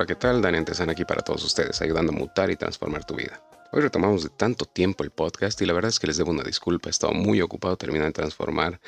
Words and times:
Hola, 0.00 0.06
¿qué 0.06 0.14
tal? 0.14 0.40
Dani 0.40 0.56
Antesana 0.56 0.92
aquí 0.92 1.04
para 1.04 1.20
todos 1.20 1.44
ustedes, 1.44 1.82
ayudando 1.82 2.10
a 2.10 2.14
mutar 2.14 2.50
y 2.50 2.56
transformar 2.56 3.04
tu 3.04 3.16
vida. 3.16 3.44
Hoy 3.70 3.82
retomamos 3.82 4.22
de 4.22 4.30
tanto 4.30 4.64
tiempo 4.64 5.04
el 5.04 5.10
podcast 5.10 5.60
y 5.60 5.66
la 5.66 5.74
verdad 5.74 5.90
es 5.90 6.00
que 6.00 6.06
les 6.06 6.16
debo 6.16 6.30
una 6.30 6.42
disculpa, 6.42 6.88
he 6.88 6.90
estado 6.90 7.12
muy 7.12 7.42
ocupado 7.42 7.76
terminando 7.76 8.06
de 8.06 8.14
transformar 8.14 8.80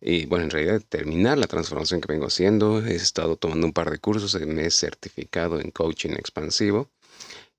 y 0.00 0.24
bueno, 0.24 0.44
en 0.44 0.50
realidad 0.50 0.80
terminar 0.88 1.36
la 1.36 1.46
transformación 1.46 2.00
que 2.00 2.10
vengo 2.10 2.24
haciendo, 2.24 2.82
he 2.82 2.94
estado 2.94 3.36
tomando 3.36 3.66
un 3.66 3.74
par 3.74 3.90
de 3.90 3.98
cursos, 3.98 4.34
me 4.46 4.64
he 4.64 4.70
certificado 4.70 5.60
en 5.60 5.70
coaching 5.70 6.12
expansivo 6.12 6.88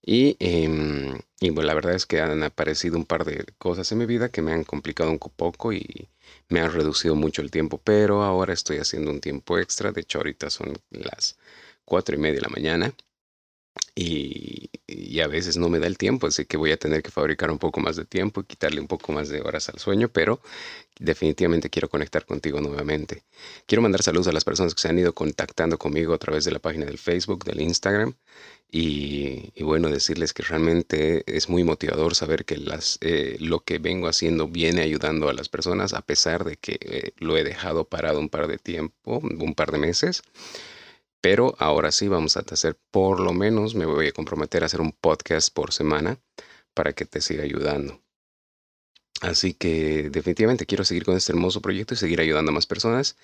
y, 0.02 0.36
em, 0.40 1.20
y 1.40 1.52
bueno, 1.52 1.68
la 1.68 1.76
verdad 1.76 1.94
es 1.94 2.08
que 2.08 2.20
han 2.20 2.42
aparecido 2.42 2.98
un 2.98 3.06
par 3.06 3.26
de 3.26 3.46
cosas 3.60 3.92
en 3.92 4.00
mi 4.00 4.08
vida 4.08 4.30
que 4.30 4.42
me 4.42 4.54
han 4.54 4.64
complicado 4.64 5.12
un 5.12 5.20
poco 5.20 5.72
y 5.72 6.10
me 6.50 6.62
han 6.62 6.72
reducido 6.72 7.14
mucho 7.14 7.44
el 7.44 7.52
tiempo, 7.52 7.80
pero 7.84 8.24
ahora 8.24 8.54
estoy 8.54 8.80
haciendo 8.80 9.12
un 9.12 9.22
tiempo 9.22 9.60
extra, 9.60 9.92
de 9.92 10.02
hecho 10.02 10.18
ahorita 10.18 10.50
son 10.50 10.74
las 10.90 11.38
cuatro 11.88 12.16
y 12.16 12.20
media 12.20 12.36
de 12.36 12.42
la 12.42 12.50
mañana 12.50 12.94
y, 13.96 14.70
y, 14.86 15.20
a 15.22 15.28
veces 15.28 15.58
no 15.58 15.70
me 15.70 15.80
da 15.80 15.88
el 15.88 15.98
tiempo, 15.98 16.28
así 16.28 16.46
que 16.46 16.58
voy 16.58 16.72
a 16.72 16.78
tener 16.78 17.02
que 17.02 17.12
fabricar 17.12 17.50
un 17.50 17.58
poco 17.58 17.80
más 17.80 17.96
de 17.96 18.06
tiempo 18.06 18.42
y 18.42 18.44
quitarle 18.46 18.80
un 18.80 18.88
poco 18.88 19.12
más 19.12 19.30
de 19.30 19.42
horas 19.42 19.70
al 19.70 19.80
sueño, 19.80 20.10
pero 20.10 20.40
definitivamente 21.00 21.70
quiero 21.70 21.90
conectar 21.90 22.26
contigo 22.26 22.62
nuevamente. 22.62 23.24
Quiero 23.66 23.82
mandar 23.82 24.04
saludos 24.04 24.28
a 24.28 24.32
las 24.32 24.44
personas 24.44 24.76
que 24.76 24.82
se 24.82 24.90
han 24.90 25.00
ido 25.00 25.14
contactando 25.14 25.78
conmigo 25.78 26.14
a 26.14 26.18
través 26.20 26.46
de 26.46 26.52
la 26.52 26.60
página 26.60 26.86
del 26.86 26.98
Facebook, 27.00 27.44
del 27.46 27.62
Instagram, 27.62 28.16
y, 28.70 29.52
y 29.56 29.64
bueno, 29.64 29.90
decirles 29.90 30.34
que 30.34 30.44
realmente 30.44 31.24
es 31.26 31.50
muy 31.50 31.64
motivador 31.64 32.16
saber 32.16 32.46
que 32.46 32.58
las, 32.58 32.98
eh, 33.02 33.38
lo 33.40 33.62
que 33.62 33.80
vengo 33.80 34.08
haciendo 34.08 34.48
viene 34.48 34.82
ayudando 34.82 35.30
a 35.30 35.34
las 35.34 35.50
personas, 35.50 35.94
a 35.94 36.02
pesar 36.02 36.44
de 36.44 36.58
que 36.58 36.78
eh, 36.82 37.12
lo 37.18 37.38
he 37.38 37.44
dejado 37.44 37.86
parado 37.86 38.20
un 38.20 38.30
par 38.30 38.48
de 38.48 38.58
tiempo, 38.58 39.20
un 39.20 39.56
par 39.56 39.72
de 39.72 39.80
meses. 39.80 40.22
Pero 41.22 41.56
ahora 41.60 41.92
sí 41.92 42.08
vamos 42.08 42.38
a 42.38 42.42
hacer, 42.42 42.78
por 42.92 43.20
lo 43.20 43.34
menos 43.34 43.76
me 43.76 43.86
voy 43.86 44.08
a 44.08 44.12
comprometer 44.12 44.64
a 44.64 44.68
hacer 44.68 44.82
un 44.82 44.92
podcast 44.92 45.54
por 45.54 45.74
semana 45.74 46.20
para 46.74 46.94
que 46.94 47.06
te 47.06 47.22
siga 47.22 47.44
ayudando. 47.44 48.02
Así 49.22 49.56
que 49.56 50.12
definitivamente 50.12 50.68
quiero 50.68 50.86
seguir 50.86 51.04
con 51.04 51.18
este 51.18 51.32
hermoso 51.32 51.60
proyecto 51.60 51.96
y 51.96 51.98
seguir 51.98 52.22
ayudando 52.22 52.52
a 52.52 52.54
más 52.54 52.68
personas 52.68 53.18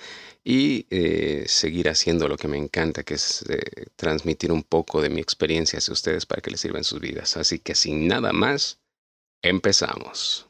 y 0.43 0.87
eh, 0.89 1.43
seguir 1.47 1.87
haciendo 1.87 2.27
lo 2.27 2.35
que 2.35 2.47
me 2.47 2.57
encanta, 2.57 3.03
que 3.03 3.13
es 3.13 3.45
eh, 3.47 3.85
transmitir 3.95 4.51
un 4.51 4.63
poco 4.63 5.01
de 5.01 5.11
mi 5.11 5.21
experiencia 5.21 5.77
hacia 5.77 5.93
ustedes 5.93 6.25
para 6.25 6.41
que 6.41 6.49
les 6.49 6.61
sirva 6.61 6.79
en 6.79 6.83
sus 6.83 6.99
vidas. 6.99 7.37
Así 7.37 7.59
que 7.59 7.75
sin 7.75 8.07
nada 8.07 8.33
más, 8.33 8.79
empezamos. 9.43 10.49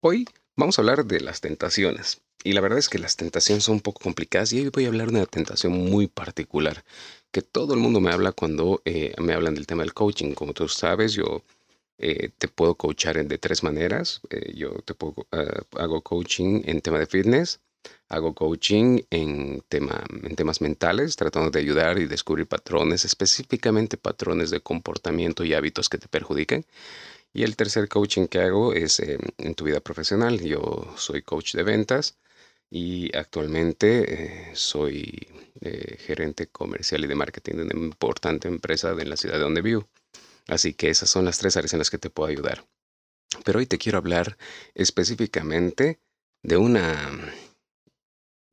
Hoy 0.00 0.26
vamos 0.56 0.78
a 0.78 0.82
hablar 0.82 1.04
de 1.06 1.20
las 1.20 1.40
tentaciones. 1.40 2.21
Y 2.44 2.52
la 2.52 2.60
verdad 2.60 2.78
es 2.78 2.88
que 2.88 2.98
las 2.98 3.16
tentaciones 3.16 3.64
son 3.64 3.76
un 3.76 3.80
poco 3.80 4.00
complicadas 4.02 4.52
y 4.52 4.60
hoy 4.60 4.68
voy 4.70 4.84
a 4.84 4.88
hablar 4.88 5.10
de 5.10 5.18
una 5.18 5.26
tentación 5.26 5.72
muy 5.72 6.06
particular 6.08 6.84
que 7.30 7.42
todo 7.42 7.74
el 7.74 7.80
mundo 7.80 8.00
me 8.00 8.12
habla 8.12 8.32
cuando 8.32 8.82
eh, 8.84 9.14
me 9.18 9.32
hablan 9.32 9.54
del 9.54 9.66
tema 9.66 9.82
del 9.82 9.94
coaching. 9.94 10.34
Como 10.34 10.52
tú 10.52 10.68
sabes, 10.68 11.14
yo 11.14 11.42
eh, 11.98 12.30
te 12.36 12.48
puedo 12.48 12.74
coachar 12.74 13.24
de 13.24 13.38
tres 13.38 13.62
maneras. 13.62 14.20
Eh, 14.30 14.52
yo 14.54 14.72
te 14.84 14.94
puedo, 14.94 15.14
uh, 15.32 15.78
hago 15.78 16.02
coaching 16.02 16.62
en 16.64 16.80
tema 16.80 16.98
de 16.98 17.06
fitness, 17.06 17.60
hago 18.08 18.34
coaching 18.34 19.02
en, 19.10 19.62
tema, 19.68 20.04
en 20.22 20.36
temas 20.36 20.60
mentales, 20.60 21.16
tratando 21.16 21.50
de 21.50 21.60
ayudar 21.60 21.98
y 21.98 22.06
descubrir 22.06 22.46
patrones, 22.46 23.04
específicamente 23.04 23.96
patrones 23.96 24.50
de 24.50 24.60
comportamiento 24.60 25.44
y 25.44 25.54
hábitos 25.54 25.88
que 25.88 25.98
te 25.98 26.08
perjudican. 26.08 26.66
Y 27.32 27.44
el 27.44 27.56
tercer 27.56 27.88
coaching 27.88 28.26
que 28.26 28.40
hago 28.40 28.74
es 28.74 29.00
eh, 29.00 29.18
en 29.38 29.54
tu 29.54 29.64
vida 29.64 29.80
profesional. 29.80 30.40
Yo 30.40 30.92
soy 30.96 31.22
coach 31.22 31.54
de 31.54 31.62
ventas 31.62 32.16
y 32.74 33.14
actualmente 33.14 34.48
eh, 34.48 34.50
soy 34.54 35.28
eh, 35.60 35.98
gerente 35.98 36.46
comercial 36.46 37.04
y 37.04 37.06
de 37.06 37.14
marketing 37.14 37.56
de 37.56 37.62
una 37.64 37.74
importante 37.74 38.48
empresa 38.48 38.94
de 38.94 39.04
la 39.04 39.18
ciudad 39.18 39.34
de 39.34 39.42
donde 39.42 39.60
vivo. 39.60 39.90
Así 40.48 40.72
que 40.72 40.88
esas 40.88 41.10
son 41.10 41.26
las 41.26 41.36
tres 41.36 41.54
áreas 41.58 41.74
en 41.74 41.80
las 41.80 41.90
que 41.90 41.98
te 41.98 42.08
puedo 42.08 42.30
ayudar. 42.30 42.66
Pero 43.44 43.58
hoy 43.58 43.66
te 43.66 43.76
quiero 43.76 43.98
hablar 43.98 44.38
específicamente 44.74 46.00
de 46.42 46.56
una 46.56 47.34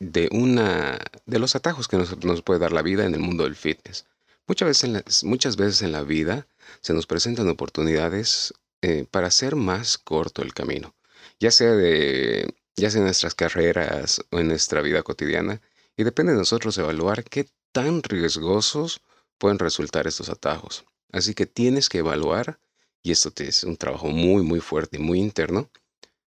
de 0.01 0.27
una 0.33 0.99
de 1.25 1.39
los 1.39 1.55
atajos 1.55 1.87
que 1.87 1.95
nos, 1.95 2.21
nos 2.25 2.41
puede 2.41 2.59
dar 2.59 2.73
la 2.73 2.81
vida 2.81 3.05
en 3.05 3.13
el 3.13 3.21
mundo 3.21 3.45
del 3.45 3.55
fitness. 3.55 4.05
Muchas 4.47 4.67
veces 4.67 4.83
en 4.83 4.93
la, 4.93 5.03
muchas 5.23 5.55
veces 5.55 5.81
en 5.81 5.93
la 5.93 6.03
vida 6.03 6.45
se 6.81 6.93
nos 6.93 7.07
presentan 7.07 7.47
oportunidades 7.47 8.53
eh, 8.81 9.05
para 9.09 9.27
hacer 9.27 9.55
más 9.55 9.97
corto 9.97 10.41
el 10.41 10.53
camino, 10.53 10.93
ya 11.39 11.51
sea 11.51 11.71
de 11.71 12.53
ya 12.79 12.89
sea 12.89 12.99
en 12.99 13.05
nuestras 13.05 13.35
carreras 13.35 14.23
o 14.31 14.39
en 14.39 14.47
nuestra 14.47 14.81
vida 14.81 15.03
cotidiana, 15.03 15.61
y 15.97 16.03
depende 16.03 16.31
de 16.31 16.39
nosotros 16.39 16.77
evaluar 16.77 17.23
qué 17.23 17.47
tan 17.71 18.01
riesgosos 18.03 19.01
pueden 19.37 19.59
resultar 19.59 20.07
estos 20.07 20.29
atajos. 20.29 20.85
Así 21.11 21.33
que 21.33 21.45
tienes 21.45 21.89
que 21.89 21.99
evaluar, 21.99 22.59
y 23.03 23.11
esto 23.11 23.31
es 23.37 23.63
un 23.63 23.77
trabajo 23.77 24.09
muy, 24.09 24.43
muy 24.43 24.59
fuerte 24.59 24.97
y 24.97 24.99
muy 24.99 25.19
interno, 25.19 25.69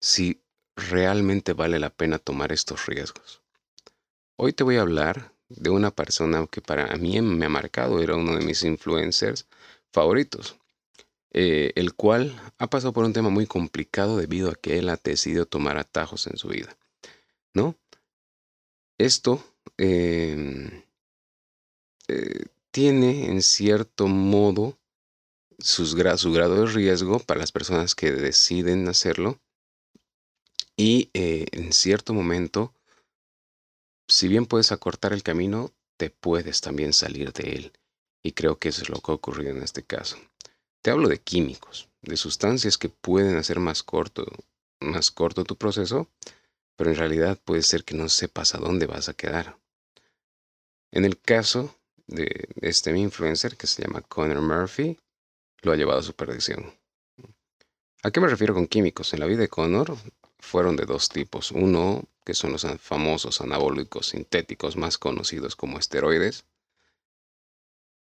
si 0.01 0.43
realmente 0.77 1.53
vale 1.53 1.79
la 1.79 1.91
pena 1.91 2.19
tomar 2.19 2.53
estos 2.53 2.87
riesgos. 2.87 3.43
Hoy 4.37 4.53
te 4.53 4.65
voy 4.65 4.77
a 4.77 4.83
hablar 4.83 5.35
de 5.49 5.71
una 5.71 5.91
persona 5.91 6.47
que 6.47 6.63
para 6.63 6.95
mí 6.97 7.21
me 7.21 7.47
ha 7.47 7.51
marcado, 7.51 8.01
era 8.01 8.15
uno 8.17 8.37
de 8.37 8.45
mis 8.45 8.63
influencers 8.63 9.47
favoritos, 9.93 10.60
eh, 11.33 11.73
el 11.77 11.95
cual 11.95 12.41
ha 12.59 12.69
pasado 12.69 12.93
por 12.93 13.05
un 13.05 13.13
tema 13.13 13.31
muy 13.31 13.47
complicado 13.47 14.17
debido 14.17 14.51
a 14.51 14.55
que 14.55 14.79
él 14.79 14.89
ha 14.89 14.99
decidido 15.03 15.47
tomar 15.47 15.79
atajos 15.79 16.27
en 16.27 16.37
su 16.37 16.49
vida. 16.49 16.77
¿No? 17.55 17.77
Esto 18.99 19.43
eh, 19.79 20.85
eh, 22.09 22.45
tiene 22.71 23.27
en 23.27 23.43
cierto 23.43 24.07
modo 24.09 24.79
su 25.59 25.95
grado 25.97 26.65
de 26.65 26.67
riesgo 26.67 27.19
para 27.19 27.41
las 27.41 27.53
personas 27.53 27.95
que 27.95 28.13
deciden 28.13 28.89
hacerlo 28.89 29.41
y 30.81 31.11
eh, 31.13 31.45
en 31.53 31.75
cierto 31.75 32.15
momento, 32.15 32.73
si 34.09 34.29
bien 34.29 34.47
puedes 34.47 34.73
acortar 34.73 35.13
el 35.13 35.23
camino, 35.23 35.75
te 35.99 36.09
puedes 36.09 36.63
también 36.63 36.95
salir 36.95 37.35
de 37.35 37.53
él. 37.53 37.73
Y 38.23 38.33
creo 38.33 38.59
que 38.59 38.71
eso 38.71 38.81
es 38.81 38.89
lo 38.89 38.99
que 39.01 39.13
ha 39.13 39.15
ocurrido 39.15 39.51
en 39.51 39.63
este 39.63 39.83
caso. 39.83 40.17
Te 40.83 40.91
hablo 40.91 41.09
de 41.09 41.21
químicos, 41.21 41.89
de 42.03 42.17
sustancias 42.17 42.79
que 42.79 42.89
pueden 42.89 43.37
hacer 43.37 43.61
más 43.61 43.83
corto, 43.83 44.25
más 44.81 45.11
corto 45.11 45.45
tu 45.45 45.57
proceso, 45.57 46.09
pero 46.77 46.91
en 46.91 46.97
realidad 46.97 47.39
puede 47.45 47.63
ser 47.63 47.85
que 47.85 47.95
no 47.95 48.09
sepas 48.09 48.55
a 48.55 48.59
dónde 48.59 48.87
vas 48.87 49.09
a 49.09 49.15
quedar. 49.15 49.59
En 50.91 51.05
el 51.05 51.21
caso 51.21 51.77
de 52.07 52.49
este 52.63 52.97
influencer 52.97 53.57
que 53.57 53.67
se 53.67 53.83
llama 53.83 54.01
Connor 54.01 54.41
Murphy, 54.41 54.99
lo 55.63 55.73
ha 55.73 55.77
llevado 55.77 56.01
a 56.01 56.03
su 56.03 56.15
perdición. 56.15 56.75
¿A 58.03 58.11
qué 58.11 58.21
me 58.21 58.29
refiero 58.29 58.55
con 58.55 58.67
químicos? 58.67 59.13
En 59.13 59.21
la 59.21 59.27
vida 59.27 59.41
de 59.41 59.49
Connor 59.49 59.95
fueron 60.39 60.77
de 60.77 60.87
dos 60.87 61.11
tipos. 61.11 61.51
Uno, 61.51 62.05
que 62.25 62.33
son 62.33 62.53
los 62.53 62.67
famosos 62.81 63.43
anabólicos 63.43 64.09
sintéticos 64.09 64.77
más 64.77 64.97
conocidos 64.97 65.55
como 65.55 65.79
esteroides. 65.79 66.47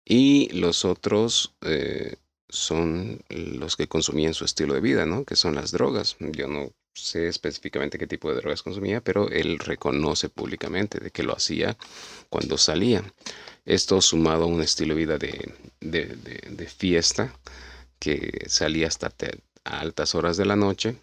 Y 0.05 0.49
los 0.57 0.85
otros 0.85 1.53
eh, 1.61 2.15
son 2.49 3.21
los 3.29 3.75
que 3.75 3.87
consumían 3.87 4.33
su 4.33 4.45
estilo 4.45 4.73
de 4.73 4.81
vida, 4.81 5.05
¿no? 5.05 5.25
Que 5.25 5.35
son 5.35 5.55
las 5.55 5.71
drogas. 5.71 6.15
Yo 6.19 6.47
no 6.47 6.71
sé 6.93 7.27
específicamente 7.27 7.97
qué 7.97 8.07
tipo 8.07 8.29
de 8.29 8.35
drogas 8.35 8.63
consumía, 8.63 9.01
pero 9.01 9.29
él 9.29 9.59
reconoce 9.59 10.29
públicamente 10.29 10.99
de 10.99 11.11
que 11.11 11.23
lo 11.23 11.35
hacía 11.35 11.77
cuando 12.29 12.57
salía. 12.57 13.03
Esto 13.65 14.01
sumado 14.01 14.43
a 14.43 14.47
un 14.47 14.61
estilo 14.61 14.93
de 14.93 14.99
vida 14.99 15.17
de, 15.17 15.53
de, 15.79 16.05
de, 16.05 16.67
fiesta 16.67 17.33
que 17.99 18.45
salía 18.47 18.87
hasta 18.87 19.11
a 19.63 19.79
altas 19.79 20.15
horas 20.15 20.37
de 20.37 20.45
la 20.45 20.55
noche, 20.55 20.97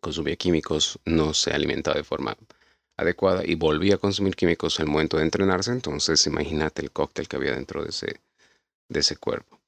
consumía 0.00 0.36
químicos, 0.36 0.98
no 1.04 1.34
se 1.34 1.52
alimentaba 1.52 1.96
de 1.96 2.04
forma 2.04 2.36
adecuada 2.96 3.42
y 3.44 3.54
volvía 3.54 3.96
a 3.96 3.98
consumir 3.98 4.36
químicos 4.36 4.78
al 4.78 4.86
momento 4.86 5.16
de 5.16 5.24
entrenarse, 5.24 5.72
entonces 5.72 6.26
imagínate 6.26 6.82
el 6.82 6.92
cóctel 6.92 7.28
que 7.28 7.36
había 7.36 7.52
dentro 7.52 7.82
de 7.82 7.90
ese, 7.90 8.20
de 8.88 9.00
ese 9.00 9.16
cuerpo. 9.16 9.59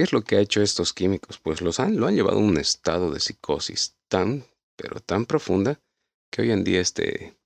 ¿Qué 0.00 0.04
es 0.04 0.14
lo 0.14 0.24
que 0.24 0.36
ha 0.36 0.40
hecho 0.40 0.62
estos 0.62 0.94
químicos? 0.94 1.38
Pues 1.38 1.60
los 1.60 1.78
han, 1.78 2.00
lo 2.00 2.06
han 2.06 2.14
llevado 2.14 2.38
a 2.38 2.40
un 2.40 2.56
estado 2.56 3.10
de 3.10 3.20
psicosis 3.20 3.98
tan, 4.08 4.46
pero 4.74 5.00
tan 5.00 5.26
profunda 5.26 5.78
que 6.32 6.40
hoy 6.40 6.52
en 6.52 6.64
día 6.64 6.80
este, 6.80 7.36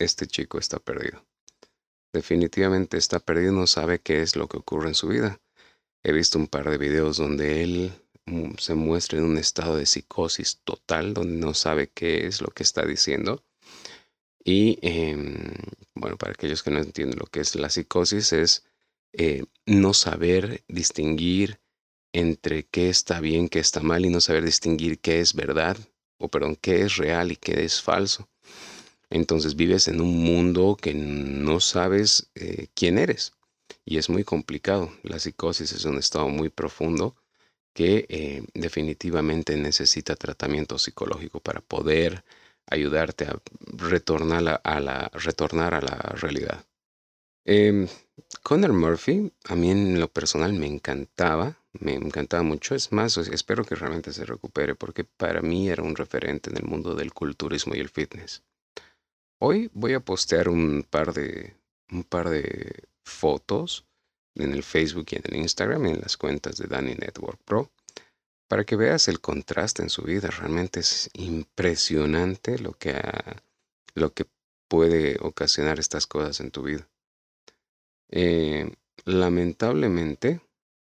este 0.00 0.26
chico 0.26 0.58
está 0.58 0.80
perdido. 0.80 1.24
Definitivamente 2.12 2.96
está 2.96 3.20
perdido, 3.20 3.52
no 3.52 3.68
sabe 3.68 4.00
qué 4.00 4.20
es 4.20 4.34
lo 4.34 4.48
que 4.48 4.56
ocurre 4.56 4.88
en 4.88 4.96
su 4.96 5.06
vida. 5.06 5.40
He 6.02 6.10
visto 6.10 6.40
un 6.40 6.48
par 6.48 6.68
de 6.68 6.76
videos 6.76 7.18
donde 7.18 7.62
él 7.62 7.92
mm, 8.26 8.54
se 8.58 8.74
muestra 8.74 9.20
en 9.20 9.24
un 9.24 9.38
estado 9.38 9.76
de 9.76 9.86
psicosis 9.86 10.60
total, 10.64 11.14
donde 11.14 11.36
no 11.36 11.54
sabe 11.54 11.88
qué 11.88 12.26
es 12.26 12.40
lo 12.40 12.48
que 12.48 12.64
está 12.64 12.84
diciendo. 12.84 13.44
Y 14.42 14.80
eh, 14.82 15.16
bueno, 15.94 16.16
para 16.16 16.32
aquellos 16.32 16.64
que 16.64 16.72
no 16.72 16.80
entienden 16.80 17.20
lo 17.20 17.26
que 17.26 17.38
es 17.38 17.54
la 17.54 17.70
psicosis, 17.70 18.32
es 18.32 18.64
eh, 19.12 19.44
no 19.66 19.94
saber 19.94 20.64
distinguir 20.66 21.62
entre 22.12 22.64
qué 22.64 22.88
está 22.88 23.20
bien, 23.20 23.48
qué 23.48 23.58
está 23.58 23.80
mal 23.80 24.04
y 24.04 24.10
no 24.10 24.20
saber 24.20 24.44
distinguir 24.44 25.00
qué 25.00 25.20
es 25.20 25.34
verdad, 25.34 25.76
o 26.18 26.28
perdón, 26.28 26.56
qué 26.56 26.82
es 26.82 26.96
real 26.96 27.32
y 27.32 27.36
qué 27.36 27.64
es 27.64 27.80
falso. 27.82 28.28
Entonces 29.10 29.56
vives 29.56 29.88
en 29.88 30.00
un 30.00 30.22
mundo 30.24 30.76
que 30.80 30.94
no 30.94 31.60
sabes 31.60 32.30
eh, 32.34 32.68
quién 32.74 32.98
eres. 32.98 33.32
y 33.84 33.98
es 33.98 34.08
muy 34.10 34.24
complicado. 34.24 34.92
La 35.02 35.18
psicosis 35.18 35.72
es 35.72 35.84
un 35.84 35.98
estado 35.98 36.28
muy 36.28 36.50
profundo 36.50 37.16
que 37.74 38.06
eh, 38.08 38.42
definitivamente 38.54 39.56
necesita 39.56 40.16
tratamiento 40.16 40.78
psicológico 40.78 41.40
para 41.40 41.60
poder 41.60 42.24
ayudarte 42.66 43.26
a 43.26 43.40
retornar 43.60 44.60
a 44.64 44.80
la, 44.80 45.10
retornar 45.14 45.74
a 45.74 45.80
la 45.80 45.96
realidad. 46.20 46.64
Eh, 47.44 47.88
Connor 48.42 48.72
Murphy, 48.72 49.32
a 49.44 49.54
mí 49.56 49.70
en 49.70 50.00
lo 50.00 50.08
personal 50.08 50.52
me 50.52 50.66
encantaba, 50.66 51.61
me 51.80 51.94
encantaba 51.94 52.42
mucho. 52.42 52.74
Es 52.74 52.92
más, 52.92 53.16
espero 53.16 53.64
que 53.64 53.74
realmente 53.74 54.12
se 54.12 54.24
recupere 54.24 54.74
porque 54.74 55.04
para 55.04 55.42
mí 55.42 55.68
era 55.68 55.82
un 55.82 55.96
referente 55.96 56.50
en 56.50 56.56
el 56.56 56.64
mundo 56.64 56.94
del 56.94 57.12
culturismo 57.12 57.74
y 57.74 57.80
el 57.80 57.88
fitness. 57.88 58.42
Hoy 59.40 59.70
voy 59.72 59.94
a 59.94 60.00
postear 60.00 60.48
un 60.48 60.86
par 60.88 61.12
de, 61.12 61.56
un 61.90 62.04
par 62.04 62.28
de 62.28 62.84
fotos 63.04 63.84
en 64.34 64.52
el 64.52 64.62
Facebook 64.62 65.06
y 65.10 65.16
en 65.16 65.22
el 65.24 65.36
Instagram, 65.36 65.86
en 65.86 66.00
las 66.00 66.16
cuentas 66.16 66.56
de 66.56 66.66
Danny 66.66 66.94
Network 66.94 67.40
Pro, 67.44 67.70
para 68.48 68.64
que 68.64 68.76
veas 68.76 69.08
el 69.08 69.20
contraste 69.20 69.82
en 69.82 69.90
su 69.90 70.02
vida. 70.02 70.28
Realmente 70.30 70.80
es 70.80 71.10
impresionante 71.14 72.58
lo 72.58 72.72
que, 72.74 72.94
lo 73.94 74.12
que 74.12 74.26
puede 74.68 75.18
ocasionar 75.20 75.78
estas 75.78 76.06
cosas 76.06 76.40
en 76.40 76.50
tu 76.50 76.62
vida. 76.62 76.88
Eh, 78.10 78.72
lamentablemente, 79.04 80.40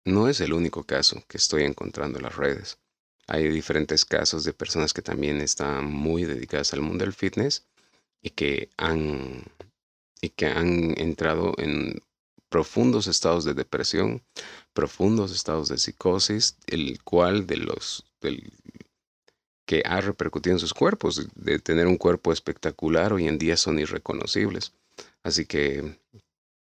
no 0.08 0.28
es 0.28 0.40
el 0.40 0.52
único 0.52 0.84
caso 0.84 1.22
que 1.28 1.36
estoy 1.36 1.64
encontrando 1.64 2.18
en 2.18 2.24
las 2.24 2.36
redes. 2.36 2.78
Hay 3.26 3.48
diferentes 3.48 4.04
casos 4.04 4.42
de 4.44 4.54
personas 4.54 4.92
que 4.92 5.02
también 5.02 5.40
están 5.40 5.84
muy 5.84 6.24
dedicadas 6.24 6.72
al 6.72 6.80
mundo 6.80 7.04
del 7.04 7.12
fitness 7.12 7.66
y 8.22 8.30
que 8.30 8.70
han, 8.78 9.44
y 10.20 10.30
que 10.30 10.46
han 10.46 10.98
entrado 10.98 11.54
en 11.58 12.00
profundos 12.48 13.06
estados 13.06 13.44
de 13.44 13.52
depresión, 13.52 14.22
profundos 14.72 15.30
estados 15.32 15.68
de 15.68 15.76
psicosis, 15.76 16.56
el 16.66 17.02
cual 17.04 17.46
de 17.46 17.58
los 17.58 18.06
que 19.66 19.82
ha 19.84 20.00
repercutido 20.00 20.54
en 20.56 20.60
sus 20.60 20.72
cuerpos, 20.72 21.28
de 21.34 21.58
tener 21.58 21.86
un 21.86 21.98
cuerpo 21.98 22.32
espectacular, 22.32 23.12
hoy 23.12 23.28
en 23.28 23.36
día 23.36 23.58
son 23.58 23.78
irreconocibles. 23.78 24.72
Así 25.22 25.44
que 25.44 25.98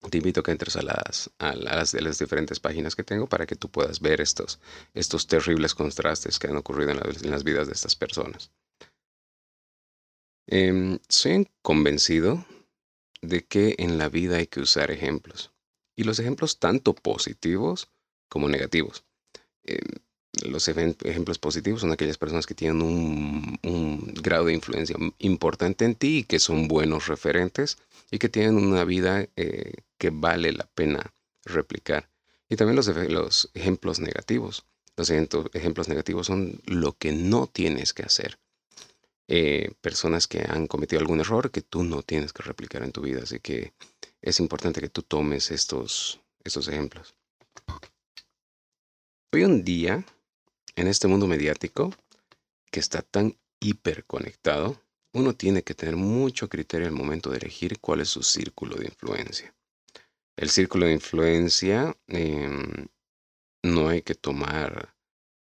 te 0.08 0.18
invito 0.18 0.40
a 0.40 0.42
que 0.42 0.52
entres 0.52 0.76
a 0.76 0.82
las, 0.82 1.30
a 1.38 1.54
las, 1.54 1.92
de 1.92 2.00
las 2.00 2.18
diferentes 2.18 2.58
páginas 2.58 2.96
que 2.96 3.04
tengo 3.04 3.26
para 3.26 3.46
que 3.46 3.56
tú 3.56 3.68
puedas 3.68 4.00
ver 4.00 4.20
estos, 4.20 4.58
estos 4.94 5.26
terribles 5.26 5.74
contrastes 5.74 6.38
que 6.38 6.46
han 6.46 6.56
ocurrido 6.56 6.92
en, 6.92 7.30
las 7.30 7.44
vidas 7.44 7.66
de 7.66 7.74
estas 7.74 7.96
personas. 7.96 8.50
Em, 10.46 10.98
soy 11.08 11.48
convencido 11.62 12.44
de 13.20 13.44
que 13.44 13.74
en 13.78 13.98
la 13.98 14.08
vida 14.08 14.38
hay 14.38 14.46
que 14.46 14.60
usar 14.60 14.90
ejemplos. 14.90 15.52
Y 15.96 16.04
los 16.04 16.18
ejemplos 16.18 16.58
tanto 16.58 16.94
positivos 16.94 17.88
como 18.28 18.48
negativos. 18.48 19.04
Em, 19.64 20.00
los 20.46 20.66
ejemplos 20.68 21.38
positivos 21.38 21.82
son 21.82 21.92
aquellas 21.92 22.16
personas 22.16 22.46
que 22.46 22.54
tienen 22.54 22.80
un, 22.80 23.58
un, 23.62 24.14
grado 24.14 24.46
de 24.46 24.54
influencia 24.54 24.96
importante 25.18 25.84
en 25.84 25.94
ti 25.94 26.18
y 26.18 26.24
que 26.24 26.38
son 26.38 26.68
buenos 26.68 27.08
referentes 27.08 27.78
y 28.10 28.18
que 28.18 28.28
tienen 28.28 28.56
una 28.56 28.84
vida 28.84 29.26
eh, 29.36 29.72
que 30.00 30.10
vale 30.10 30.50
la 30.52 30.64
pena 30.64 31.12
replicar. 31.44 32.10
Y 32.48 32.56
también 32.56 32.74
los, 32.74 32.88
los 32.88 33.50
ejemplos 33.52 34.00
negativos. 34.00 34.64
Los 34.96 35.10
ejemplos 35.10 35.88
negativos 35.88 36.26
son 36.26 36.60
lo 36.64 36.96
que 36.96 37.12
no 37.12 37.46
tienes 37.46 37.92
que 37.92 38.02
hacer. 38.02 38.38
Eh, 39.28 39.72
personas 39.82 40.26
que 40.26 40.40
han 40.40 40.66
cometido 40.66 41.00
algún 41.00 41.20
error 41.20 41.50
que 41.50 41.60
tú 41.60 41.84
no 41.84 42.02
tienes 42.02 42.32
que 42.32 42.42
replicar 42.42 42.82
en 42.82 42.92
tu 42.92 43.02
vida. 43.02 43.20
Así 43.22 43.40
que 43.40 43.74
es 44.22 44.40
importante 44.40 44.80
que 44.80 44.88
tú 44.88 45.02
tomes 45.02 45.50
estos, 45.50 46.20
estos 46.42 46.66
ejemplos. 46.66 47.14
Hoy 49.32 49.44
un 49.44 49.62
día, 49.62 50.04
en 50.76 50.88
este 50.88 51.08
mundo 51.08 51.26
mediático, 51.26 51.94
que 52.72 52.80
está 52.80 53.02
tan 53.02 53.36
hiperconectado, 53.60 54.82
uno 55.12 55.34
tiene 55.34 55.62
que 55.62 55.74
tener 55.74 55.96
mucho 55.96 56.48
criterio 56.48 56.86
al 56.86 56.94
momento 56.94 57.30
de 57.30 57.36
elegir 57.36 57.78
cuál 57.80 58.00
es 58.00 58.08
su 58.08 58.22
círculo 58.22 58.76
de 58.76 58.86
influencia. 58.86 59.54
El 60.40 60.48
círculo 60.48 60.86
de 60.86 60.94
influencia 60.94 61.94
em, 62.06 62.88
no 63.62 63.90
hay 63.90 64.00
que 64.00 64.14
tomar 64.14 64.96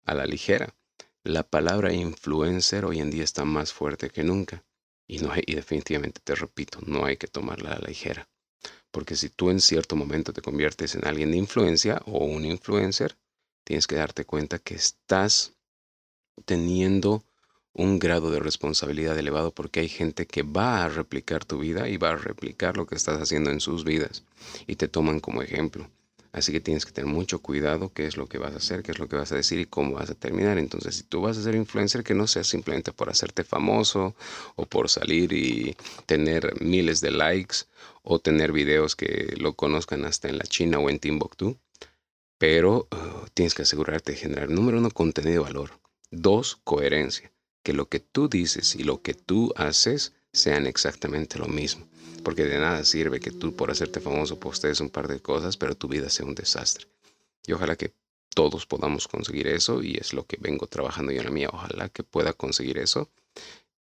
a 0.04 0.12
la 0.12 0.26
ligera. 0.26 0.74
La 1.22 1.44
palabra 1.44 1.92
influencer 1.92 2.84
hoy 2.84 2.98
en 2.98 3.08
día 3.08 3.22
está 3.22 3.44
más 3.44 3.72
fuerte 3.72 4.10
que 4.10 4.24
nunca. 4.24 4.64
Y, 5.06 5.20
no 5.20 5.30
y 5.36 5.54
definitivamente 5.54 6.20
te 6.24 6.34
repito, 6.34 6.80
no 6.84 7.04
hay 7.04 7.16
que 7.16 7.28
tomarla 7.28 7.74
a 7.74 7.78
la 7.78 7.86
ligera. 7.86 8.28
Porque 8.90 9.14
si 9.14 9.28
tú 9.28 9.50
en 9.50 9.60
cierto 9.60 9.94
momento 9.94 10.32
te 10.32 10.42
conviertes 10.42 10.96
en 10.96 11.06
alguien 11.06 11.30
de 11.30 11.36
influencia 11.36 12.02
o 12.06 12.24
un 12.24 12.44
influencer, 12.44 13.16
tienes 13.62 13.86
que 13.86 13.94
darte 13.94 14.24
cuenta 14.24 14.58
que 14.58 14.74
estás 14.74 15.52
teniendo 16.44 17.22
un 17.74 17.98
grado 17.98 18.30
de 18.30 18.40
responsabilidad 18.40 19.18
elevado 19.18 19.52
porque 19.52 19.80
hay 19.80 19.88
gente 19.88 20.26
que 20.26 20.42
va 20.42 20.84
a 20.84 20.88
replicar 20.88 21.44
tu 21.44 21.58
vida 21.58 21.88
y 21.88 21.96
va 21.96 22.10
a 22.10 22.16
replicar 22.16 22.76
lo 22.76 22.86
que 22.86 22.96
estás 22.96 23.20
haciendo 23.20 23.50
en 23.50 23.60
sus 23.60 23.84
vidas 23.84 24.24
y 24.66 24.76
te 24.76 24.88
toman 24.88 25.20
como 25.20 25.42
ejemplo. 25.42 25.88
Así 26.32 26.52
que 26.52 26.60
tienes 26.60 26.84
que 26.84 26.92
tener 26.92 27.10
mucho 27.10 27.40
cuidado 27.40 27.90
qué 27.92 28.06
es 28.06 28.16
lo 28.16 28.26
que 28.26 28.38
vas 28.38 28.52
a 28.52 28.58
hacer, 28.58 28.82
qué 28.82 28.92
es 28.92 28.98
lo 28.98 29.08
que 29.08 29.16
vas 29.16 29.32
a 29.32 29.36
decir 29.36 29.58
y 29.60 29.64
cómo 29.64 29.94
vas 29.94 30.10
a 30.10 30.14
terminar. 30.14 30.58
Entonces, 30.58 30.96
si 30.96 31.02
tú 31.02 31.22
vas 31.22 31.38
a 31.38 31.42
ser 31.42 31.54
influencer, 31.54 32.04
que 32.04 32.14
no 32.14 32.26
sea 32.26 32.44
simplemente 32.44 32.92
por 32.92 33.08
hacerte 33.08 33.44
famoso 33.44 34.14
o 34.54 34.66
por 34.66 34.90
salir 34.90 35.32
y 35.32 35.74
tener 36.04 36.60
miles 36.60 37.00
de 37.00 37.12
likes 37.12 37.58
o 38.02 38.18
tener 38.18 38.52
videos 38.52 38.94
que 38.94 39.34
lo 39.38 39.54
conozcan 39.54 40.04
hasta 40.04 40.28
en 40.28 40.38
la 40.38 40.44
China 40.44 40.78
o 40.78 40.90
en 40.90 40.98
Timbuktu. 40.98 41.56
Pero 42.36 42.88
uh, 42.92 43.26
tienes 43.34 43.54
que 43.54 43.62
asegurarte 43.62 44.12
de 44.12 44.18
generar, 44.18 44.50
número 44.50 44.78
uno, 44.78 44.90
contenido 44.90 45.42
de 45.42 45.48
valor. 45.48 45.80
Dos, 46.10 46.60
coherencia 46.62 47.32
que 47.68 47.74
lo 47.74 47.90
que 47.90 48.00
tú 48.00 48.30
dices 48.30 48.76
y 48.76 48.82
lo 48.82 49.02
que 49.02 49.12
tú 49.12 49.52
haces 49.54 50.14
sean 50.32 50.66
exactamente 50.66 51.38
lo 51.38 51.48
mismo. 51.48 51.86
Porque 52.24 52.44
de 52.44 52.58
nada 52.58 52.82
sirve 52.82 53.20
que 53.20 53.30
tú 53.30 53.54
por 53.54 53.70
hacerte 53.70 54.00
famoso 54.00 54.40
postees 54.40 54.80
un 54.80 54.88
par 54.88 55.06
de 55.06 55.20
cosas, 55.20 55.58
pero 55.58 55.76
tu 55.76 55.86
vida 55.86 56.08
sea 56.08 56.24
un 56.24 56.34
desastre. 56.34 56.86
Y 57.46 57.52
ojalá 57.52 57.76
que 57.76 57.92
todos 58.30 58.64
podamos 58.64 59.06
conseguir 59.06 59.48
eso 59.48 59.82
y 59.82 59.98
es 59.98 60.14
lo 60.14 60.24
que 60.24 60.38
vengo 60.40 60.66
trabajando 60.66 61.12
yo 61.12 61.18
en 61.18 61.26
la 61.26 61.30
mía. 61.30 61.50
Ojalá 61.52 61.90
que 61.90 62.02
pueda 62.02 62.32
conseguir 62.32 62.78
eso. 62.78 63.10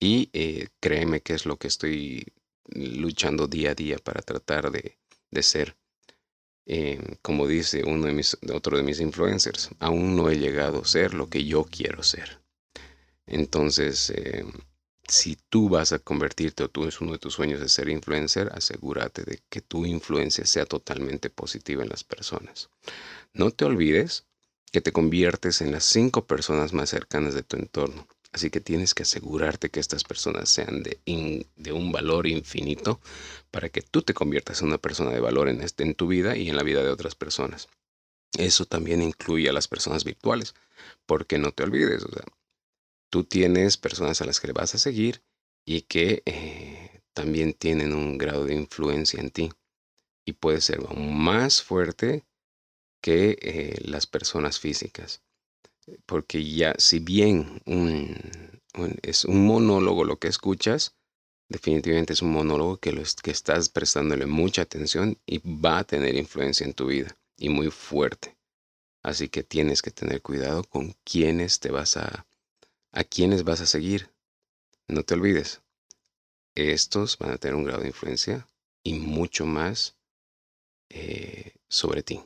Y 0.00 0.30
eh, 0.32 0.66
créeme 0.80 1.20
que 1.20 1.34
es 1.34 1.46
lo 1.46 1.56
que 1.56 1.68
estoy 1.68 2.26
luchando 2.74 3.46
día 3.46 3.70
a 3.70 3.74
día 3.76 3.98
para 3.98 4.20
tratar 4.20 4.72
de, 4.72 4.98
ser. 5.44 5.76
Eh, 6.66 7.00
como 7.22 7.46
dice 7.46 7.84
uno 7.86 8.06
de 8.06 8.14
mis, 8.14 8.36
otro 8.52 8.76
de 8.76 8.82
mis 8.82 8.98
influencers, 8.98 9.70
aún 9.78 10.16
no 10.16 10.28
he 10.28 10.40
llegado 10.40 10.80
a 10.80 10.84
ser 10.86 11.14
lo 11.14 11.30
que 11.30 11.44
yo 11.44 11.62
quiero 11.62 12.02
ser. 12.02 12.44
Entonces, 13.26 14.10
eh, 14.10 14.44
si 15.08 15.36
tú 15.48 15.68
vas 15.68 15.92
a 15.92 15.98
convertirte 15.98 16.64
o 16.64 16.68
tú 16.68 16.86
es 16.86 17.00
uno 17.00 17.12
de 17.12 17.18
tus 17.18 17.34
sueños 17.34 17.60
de 17.60 17.68
ser 17.68 17.88
influencer, 17.88 18.50
asegúrate 18.52 19.24
de 19.24 19.40
que 19.48 19.60
tu 19.60 19.86
influencia 19.86 20.44
sea 20.46 20.66
totalmente 20.66 21.30
positiva 21.30 21.82
en 21.82 21.88
las 21.88 22.04
personas. 22.04 22.70
No 23.32 23.50
te 23.50 23.64
olvides 23.64 24.24
que 24.72 24.80
te 24.80 24.92
conviertes 24.92 25.60
en 25.60 25.72
las 25.72 25.84
cinco 25.84 26.26
personas 26.26 26.72
más 26.72 26.90
cercanas 26.90 27.34
de 27.34 27.42
tu 27.42 27.56
entorno. 27.56 28.06
Así 28.32 28.50
que 28.50 28.60
tienes 28.60 28.92
que 28.92 29.04
asegurarte 29.04 29.70
que 29.70 29.80
estas 29.80 30.04
personas 30.04 30.50
sean 30.50 30.82
de, 30.82 31.00
un 31.72 31.92
valor 31.92 32.26
infinito 32.26 33.00
para 33.50 33.70
que 33.70 33.80
tú 33.80 34.02
te 34.02 34.12
conviertas 34.12 34.60
en 34.60 34.68
una 34.68 34.78
persona 34.78 35.10
de 35.10 35.20
valor 35.20 35.48
en, 35.48 35.62
este, 35.62 35.84
en 35.84 35.94
tu 35.94 36.06
vida 36.08 36.36
y 36.36 36.50
en 36.50 36.56
la 36.56 36.62
vida 36.62 36.82
de 36.82 36.90
otras 36.90 37.14
personas. 37.14 37.68
Eso 38.36 38.66
también 38.66 39.00
incluye 39.00 39.48
a 39.48 39.54
las 39.54 39.68
personas 39.68 40.04
virtuales, 40.04 40.54
porque 41.06 41.38
no 41.38 41.52
te 41.52 41.62
olvides, 41.62 42.02
o 42.04 42.10
sea, 42.10 42.24
tú 43.16 43.24
tienes 43.24 43.78
personas 43.78 44.20
a 44.20 44.26
las 44.26 44.40
que 44.40 44.48
le 44.48 44.52
vas 44.52 44.74
a 44.74 44.78
seguir 44.78 45.22
y 45.64 45.80
que 45.80 46.22
eh, 46.26 47.00
también 47.14 47.54
tienen 47.54 47.94
un 47.94 48.18
grado 48.18 48.44
de 48.44 48.54
influencia 48.54 49.18
en 49.18 49.30
ti. 49.30 49.50
Y 50.26 50.34
puede 50.34 50.60
ser 50.60 50.80
aún 50.86 51.16
más 51.16 51.62
fuerte 51.62 52.26
que 53.00 53.38
eh, 53.40 53.78
las 53.80 54.06
personas 54.06 54.60
físicas. 54.60 55.22
Porque 56.04 56.44
ya, 56.44 56.74
si 56.76 56.98
bien 56.98 57.62
es 59.00 59.24
un 59.24 59.46
monólogo 59.46 60.04
lo 60.04 60.18
que 60.18 60.28
escuchas, 60.28 60.94
definitivamente 61.48 62.12
es 62.12 62.20
un 62.20 62.32
monólogo 62.32 62.76
que, 62.76 63.02
que 63.22 63.30
estás 63.30 63.70
prestándole 63.70 64.26
mucha 64.26 64.60
atención 64.60 65.16
y 65.24 65.38
va 65.38 65.78
a 65.78 65.84
tener 65.84 66.16
influencia 66.16 66.66
en 66.66 66.74
tu 66.74 66.88
vida 66.88 67.16
y 67.38 67.48
muy 67.48 67.70
fuerte. 67.70 68.36
Así 69.02 69.30
que 69.30 69.42
tienes 69.42 69.80
que 69.80 69.90
tener 69.90 70.20
cuidado 70.20 70.64
con 70.64 70.94
quiénes 71.02 71.60
te 71.60 71.70
vas 71.70 71.96
a, 71.96 72.26
a 72.96 73.04
quiénes 73.04 73.44
vas 73.44 73.60
a 73.60 73.66
seguir. 73.66 74.10
No 74.88 75.02
te 75.02 75.14
olvides, 75.14 75.60
estos 76.54 77.18
van 77.18 77.32
a 77.32 77.38
tener 77.38 77.54
un 77.54 77.64
grado 77.64 77.82
de 77.82 77.88
influencia 77.88 78.48
y 78.82 78.94
mucho 78.94 79.44
más 79.44 79.96
eh, 80.88 81.54
sobre 81.68 82.02
ti. 82.02 82.24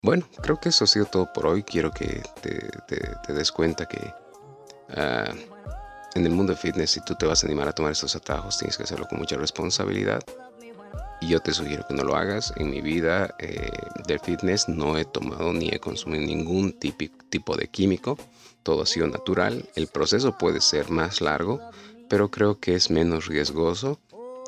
Bueno, 0.00 0.28
creo 0.42 0.58
que 0.58 0.70
eso 0.70 0.84
ha 0.84 0.88
sido 0.88 1.06
todo 1.06 1.32
por 1.32 1.46
hoy. 1.46 1.62
Quiero 1.62 1.90
que 1.90 2.22
te, 2.40 3.32
des 3.32 3.52
cuenta 3.52 3.86
que 3.86 4.00
ah, 4.96 5.32
en 6.14 6.26
el 6.26 6.32
mundo 6.32 6.54
de 6.54 6.58
fitness, 6.58 6.92
si 6.92 7.04
tú 7.04 7.14
te 7.14 7.26
vas 7.26 7.44
a 7.44 7.46
animar 7.46 7.68
a 7.68 7.72
tomar 7.72 7.92
estos 7.92 8.16
atajos, 8.16 8.58
tienes 8.58 8.76
que 8.76 8.84
hacerlo 8.84 9.06
con 9.06 9.18
mucha 9.18 9.36
responsabilidad 9.36 10.24
y 11.22 11.28
yo 11.28 11.40
te 11.40 11.54
sugiero 11.54 11.86
que 11.86 11.94
no 11.94 12.02
lo 12.02 12.16
hagas. 12.16 12.52
En 12.56 12.70
mi 12.70 12.80
vida 12.80 13.34
eh, 13.38 13.70
del 14.06 14.18
fitness 14.18 14.68
no 14.68 14.98
he 14.98 15.04
tomado 15.04 15.52
ni 15.52 15.68
he 15.68 15.78
consumido 15.78 16.24
ningún 16.24 16.72
tipo 16.72 17.56
de 17.56 17.68
químico. 17.68 18.18
Todo 18.64 18.82
ha 18.82 18.86
sido 18.86 19.06
natural. 19.06 19.68
El 19.76 19.86
proceso 19.86 20.36
puede 20.36 20.60
ser 20.60 20.90
más 20.90 21.20
largo, 21.20 21.60
pero 22.08 22.30
creo 22.30 22.58
que 22.58 22.74
es 22.74 22.90
menos 22.90 23.26
riesgoso 23.26 24.00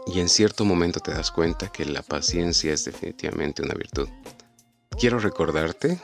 y 0.07 0.19
en 0.19 0.29
cierto 0.29 0.65
momento 0.65 0.99
te 0.99 1.13
das 1.13 1.31
cuenta 1.31 1.71
que 1.71 1.85
la 1.85 2.03
paciencia 2.03 2.73
es 2.73 2.85
definitivamente 2.85 3.63
una 3.63 3.75
virtud. 3.75 4.09
Quiero 4.99 5.21
recordarte 5.21 6.01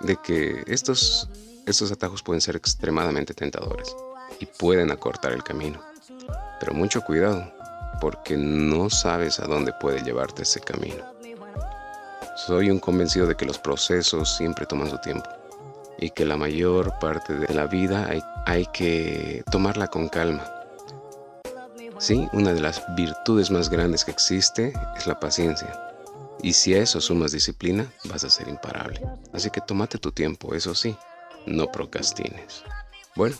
de 0.00 0.16
que 0.16 0.62
estos, 0.66 1.28
estos 1.66 1.90
atajos 1.92 2.22
pueden 2.22 2.42
ser 2.42 2.56
extremadamente 2.56 3.32
tentadores 3.32 3.96
y 4.38 4.46
pueden 4.46 4.90
acortar 4.90 5.32
el 5.32 5.42
camino. 5.42 5.80
Pero 6.60 6.74
mucho 6.74 7.00
cuidado, 7.00 7.52
porque 8.00 8.36
no 8.36 8.90
sabes 8.90 9.40
a 9.40 9.46
dónde 9.46 9.72
puede 9.72 10.02
llevarte 10.02 10.42
ese 10.42 10.60
camino. 10.60 11.04
Soy 12.36 12.70
un 12.70 12.78
convencido 12.78 13.26
de 13.26 13.36
que 13.36 13.44
los 13.44 13.58
procesos 13.58 14.36
siempre 14.36 14.66
toman 14.66 14.90
su 14.90 14.98
tiempo 14.98 15.28
y 15.98 16.10
que 16.10 16.24
la 16.24 16.36
mayor 16.36 16.98
parte 16.98 17.34
de 17.34 17.52
la 17.54 17.66
vida 17.66 18.06
hay, 18.08 18.22
hay 18.46 18.66
que 18.72 19.44
tomarla 19.50 19.88
con 19.88 20.08
calma 20.08 20.42
Sí, 22.00 22.26
una 22.32 22.54
de 22.54 22.62
las 22.62 22.82
virtudes 22.96 23.50
más 23.50 23.68
grandes 23.68 24.06
que 24.06 24.10
existe 24.10 24.72
es 24.96 25.06
la 25.06 25.20
paciencia. 25.20 25.70
Y 26.42 26.54
si 26.54 26.72
a 26.72 26.78
eso 26.78 26.98
sumas 26.98 27.30
disciplina, 27.30 27.92
vas 28.04 28.24
a 28.24 28.30
ser 28.30 28.48
imparable. 28.48 29.02
Así 29.34 29.50
que 29.50 29.60
tómate 29.60 29.98
tu 29.98 30.10
tiempo, 30.10 30.54
eso 30.54 30.74
sí, 30.74 30.96
no 31.44 31.70
procrastines. 31.70 32.64
Bueno, 33.14 33.36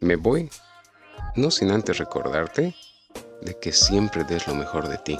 me 0.00 0.16
voy, 0.16 0.50
no 1.34 1.50
sin 1.50 1.70
antes 1.70 1.96
recordarte 1.96 2.76
de 3.40 3.58
que 3.58 3.72
siempre 3.72 4.24
des 4.24 4.46
lo 4.46 4.54
mejor 4.54 4.88
de 4.88 4.98
ti, 4.98 5.18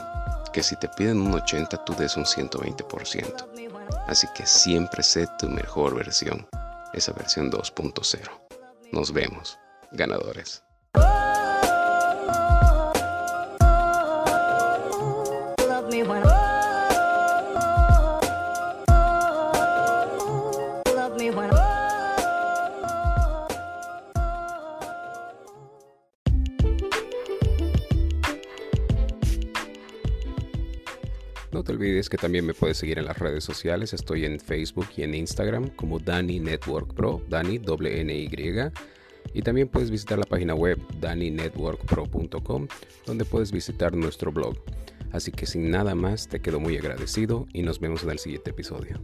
que 0.52 0.62
si 0.62 0.76
te 0.76 0.88
piden 0.88 1.20
un 1.20 1.34
80, 1.34 1.84
tú 1.84 1.94
des 1.94 2.16
un 2.16 2.24
120%. 2.24 3.46
Así 4.06 4.26
que 4.34 4.46
siempre 4.46 5.02
sé 5.02 5.26
tu 5.38 5.48
mejor 5.48 5.94
versión, 5.94 6.46
esa 6.94 7.12
versión 7.12 7.50
2.0. 7.50 8.30
Nos 8.92 9.12
vemos, 9.12 9.58
ganadores. 9.92 10.64
No 31.52 31.64
te 31.64 31.72
olvides 31.72 32.10
que 32.10 32.18
también 32.18 32.44
me 32.44 32.54
puedes 32.54 32.76
seguir 32.76 32.98
en 32.98 33.06
las 33.06 33.18
redes 33.18 33.42
sociales. 33.42 33.94
Estoy 33.94 34.24
en 34.26 34.38
Facebook 34.38 34.88
y 34.96 35.02
en 35.02 35.14
Instagram 35.14 35.68
como 35.68 35.98
Dani 35.98 36.40
Network 36.40 36.94
Pro, 36.94 37.22
Dani 37.28 37.58
N 37.58 38.14
Y. 38.14 38.28
Y 39.34 39.42
también 39.42 39.68
puedes 39.68 39.90
visitar 39.90 40.18
la 40.18 40.24
página 40.24 40.54
web 40.54 40.78
daninetworkpro.com, 41.00 42.68
donde 43.06 43.24
puedes 43.24 43.52
visitar 43.52 43.94
nuestro 43.94 44.32
blog. 44.32 44.56
Así 45.12 45.32
que 45.32 45.46
sin 45.46 45.70
nada 45.70 45.94
más, 45.94 46.28
te 46.28 46.40
quedo 46.40 46.60
muy 46.60 46.76
agradecido 46.76 47.46
y 47.52 47.62
nos 47.62 47.80
vemos 47.80 48.02
en 48.02 48.10
el 48.10 48.18
siguiente 48.18 48.50
episodio. 48.50 49.00